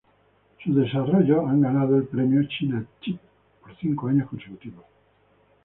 [0.63, 3.19] Sus desarrollos han ganado el premio "China chip"
[3.61, 4.83] por cinco años consecutivos.